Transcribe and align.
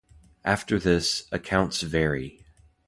After 0.43 0.79
this, 0.79 1.27
accounts 1.31 1.81
vary. 1.83 2.43